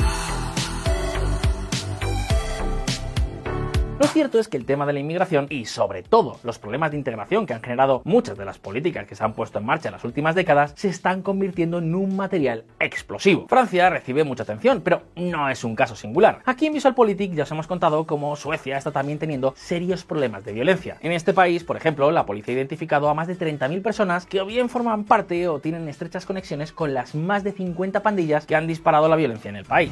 Lo 4.03 4.09
cierto 4.09 4.37
es 4.37 4.49
que 4.49 4.57
el 4.57 4.65
tema 4.65 4.85
de 4.85 4.91
la 4.91 4.99
inmigración 4.99 5.47
y 5.49 5.63
sobre 5.63 6.03
todo 6.03 6.37
los 6.43 6.59
problemas 6.59 6.91
de 6.91 6.97
integración 6.97 7.45
que 7.45 7.53
han 7.53 7.61
generado 7.61 8.01
muchas 8.03 8.37
de 8.37 8.43
las 8.43 8.59
políticas 8.59 9.07
que 9.07 9.15
se 9.15 9.23
han 9.23 9.31
puesto 9.31 9.59
en 9.59 9.65
marcha 9.65 9.87
en 9.87 9.93
las 9.93 10.03
últimas 10.03 10.35
décadas 10.35 10.73
se 10.75 10.89
están 10.89 11.21
convirtiendo 11.21 11.77
en 11.77 11.95
un 11.95 12.17
material 12.17 12.65
explosivo. 12.81 13.47
Francia 13.47 13.89
recibe 13.89 14.25
mucha 14.25 14.43
atención, 14.43 14.81
pero 14.81 15.03
no 15.15 15.49
es 15.49 15.63
un 15.63 15.77
caso 15.77 15.95
singular. 15.95 16.41
Aquí 16.43 16.65
en 16.65 16.73
VisualPolitik 16.73 17.33
ya 17.33 17.43
os 17.43 17.51
hemos 17.51 17.65
contado 17.65 18.05
cómo 18.05 18.35
Suecia 18.35 18.77
está 18.77 18.91
también 18.91 19.19
teniendo 19.19 19.53
serios 19.55 20.03
problemas 20.03 20.43
de 20.43 20.51
violencia. 20.51 20.97
En 20.99 21.13
este 21.13 21.33
país, 21.33 21.63
por 21.63 21.77
ejemplo, 21.77 22.11
la 22.11 22.25
policía 22.25 22.55
ha 22.55 22.57
identificado 22.57 23.07
a 23.07 23.13
más 23.13 23.29
de 23.29 23.37
30.000 23.37 23.81
personas 23.81 24.25
que 24.25 24.41
o 24.41 24.45
bien 24.45 24.67
forman 24.67 25.05
parte 25.05 25.47
o 25.47 25.59
tienen 25.59 25.87
estrechas 25.87 26.25
conexiones 26.25 26.73
con 26.73 26.93
las 26.93 27.15
más 27.15 27.45
de 27.45 27.53
50 27.53 28.03
pandillas 28.03 28.45
que 28.45 28.57
han 28.57 28.67
disparado 28.67 29.07
la 29.07 29.15
violencia 29.15 29.47
en 29.47 29.55
el 29.55 29.63
país. 29.63 29.91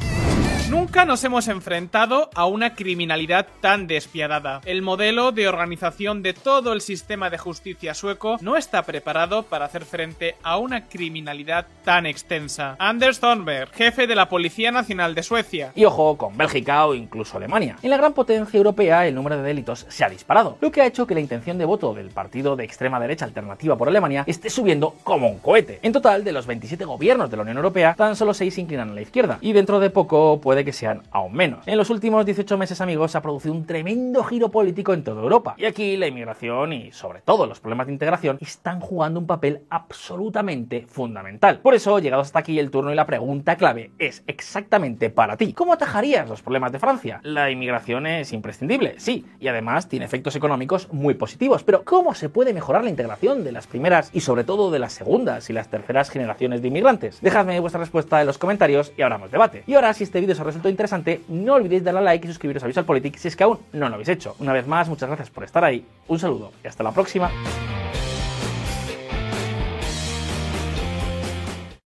Nunca 0.71 1.03
nos 1.03 1.21
hemos 1.25 1.49
enfrentado 1.49 2.29
a 2.33 2.45
una 2.45 2.75
criminalidad 2.75 3.45
tan 3.59 3.87
despiadada. 3.87 4.61
El 4.63 4.81
modelo 4.81 5.33
de 5.33 5.49
organización 5.49 6.23
de 6.23 6.33
todo 6.33 6.71
el 6.71 6.79
sistema 6.79 7.29
de 7.29 7.37
justicia 7.37 7.93
sueco 7.93 8.37
no 8.39 8.55
está 8.55 8.83
preparado 8.83 9.43
para 9.43 9.65
hacer 9.65 9.83
frente 9.83 10.35
a 10.43 10.57
una 10.57 10.87
criminalidad 10.87 11.67
tan 11.83 12.05
extensa. 12.05 12.77
Anders 12.79 13.19
Thornberg, 13.19 13.69
jefe 13.73 14.07
de 14.07 14.15
la 14.15 14.29
Policía 14.29 14.71
Nacional 14.71 15.13
de 15.13 15.23
Suecia. 15.23 15.73
Y 15.75 15.83
ojo 15.83 16.15
con 16.15 16.37
Bélgica 16.37 16.85
o 16.85 16.95
incluso 16.95 17.35
Alemania. 17.35 17.75
En 17.81 17.89
la 17.89 17.97
gran 17.97 18.13
potencia 18.13 18.55
europea 18.55 19.05
el 19.05 19.15
número 19.15 19.35
de 19.35 19.43
delitos 19.43 19.85
se 19.89 20.05
ha 20.05 20.09
disparado, 20.09 20.57
lo 20.61 20.71
que 20.71 20.81
ha 20.81 20.87
hecho 20.87 21.05
que 21.05 21.15
la 21.15 21.19
intención 21.19 21.57
de 21.57 21.65
voto 21.65 21.93
del 21.93 22.11
partido 22.11 22.55
de 22.55 22.63
extrema 22.63 22.97
derecha 22.97 23.25
alternativa 23.25 23.77
por 23.77 23.89
Alemania 23.89 24.23
esté 24.25 24.49
subiendo 24.49 24.95
como 25.03 25.27
un 25.27 25.39
cohete. 25.39 25.79
En 25.81 25.91
total, 25.91 26.23
de 26.23 26.31
los 26.31 26.47
27 26.47 26.85
gobiernos 26.85 27.29
de 27.29 27.35
la 27.35 27.43
Unión 27.43 27.57
Europea, 27.57 27.93
tan 27.97 28.15
solo 28.15 28.33
6 28.33 28.53
se 28.53 28.61
inclinan 28.61 28.91
a 28.91 28.93
la 28.93 29.01
izquierda, 29.01 29.37
y 29.41 29.51
dentro 29.51 29.81
de 29.81 29.89
poco 29.89 30.39
puede 30.39 30.60
que 30.65 30.73
sean 30.73 31.03
aún 31.11 31.33
menos. 31.33 31.67
En 31.67 31.77
los 31.77 31.89
últimos 31.89 32.25
18 32.25 32.57
meses, 32.57 32.81
amigos, 32.81 33.11
se 33.11 33.17
ha 33.17 33.21
producido 33.21 33.53
un 33.53 33.65
tremendo 33.65 34.23
giro 34.23 34.49
político 34.49 34.93
en 34.93 35.03
toda 35.03 35.21
Europa. 35.21 35.55
Y 35.57 35.65
aquí 35.65 35.97
la 35.97 36.07
inmigración 36.07 36.73
y 36.73 36.91
sobre 36.91 37.21
todo 37.21 37.45
los 37.45 37.59
problemas 37.59 37.87
de 37.87 37.93
integración 37.93 38.37
están 38.41 38.79
jugando 38.79 39.19
un 39.19 39.27
papel 39.27 39.61
absolutamente 39.69 40.85
fundamental. 40.87 41.59
Por 41.59 41.73
eso, 41.73 41.99
llegados 41.99 42.27
hasta 42.27 42.39
aquí 42.39 42.59
el 42.59 42.71
turno 42.71 42.91
y 42.91 42.95
la 42.95 43.05
pregunta 43.05 43.55
clave 43.55 43.91
es 43.99 44.23
exactamente 44.27 45.09
para 45.09 45.37
ti. 45.37 45.53
¿Cómo 45.53 45.73
atajarías 45.73 46.27
los 46.27 46.41
problemas 46.41 46.71
de 46.71 46.79
Francia? 46.79 47.19
La 47.23 47.49
inmigración 47.49 48.07
es 48.07 48.33
imprescindible, 48.33 48.95
sí, 48.97 49.25
y 49.39 49.47
además 49.47 49.87
tiene 49.87 50.05
efectos 50.05 50.35
económicos 50.35 50.91
muy 50.91 51.13
positivos, 51.13 51.63
pero 51.63 51.83
¿cómo 51.83 52.13
se 52.13 52.29
puede 52.29 52.53
mejorar 52.53 52.83
la 52.83 52.89
integración 52.89 53.43
de 53.43 53.51
las 53.51 53.67
primeras 53.67 54.09
y 54.13 54.21
sobre 54.21 54.43
todo 54.43 54.71
de 54.71 54.79
las 54.79 54.93
segundas 54.93 55.49
y 55.49 55.53
las 55.53 55.69
terceras 55.69 56.09
generaciones 56.09 56.61
de 56.61 56.67
inmigrantes? 56.67 57.21
Dejadme 57.21 57.59
vuestra 57.59 57.79
respuesta 57.79 58.19
en 58.21 58.27
los 58.27 58.37
comentarios 58.37 58.93
y 58.97 59.01
abramos 59.01 59.31
debate. 59.31 59.63
Y 59.67 59.75
ahora, 59.75 59.93
si 59.93 60.03
este 60.03 60.19
vídeo 60.19 60.31
os 60.33 60.50
resultó 60.51 60.69
interesante, 60.69 61.21
no 61.29 61.55
olvidéis 61.55 61.83
darle 61.83 61.99
a 62.01 62.03
like 62.03 62.25
y 62.25 62.29
suscribiros 62.29 62.63
a 62.63 62.67
VisualPolitik 62.67 63.17
si 63.17 63.27
es 63.27 63.35
que 63.35 63.43
aún 63.43 63.59
no 63.73 63.89
lo 63.89 63.95
habéis 63.95 64.09
hecho. 64.09 64.35
Una 64.39 64.53
vez 64.53 64.67
más, 64.67 64.87
muchas 64.87 65.09
gracias 65.09 65.29
por 65.29 65.43
estar 65.43 65.63
ahí, 65.63 65.85
un 66.07 66.19
saludo 66.19 66.51
y 66.63 66.67
hasta 66.67 66.83
la 66.83 66.91
próxima. 66.91 67.31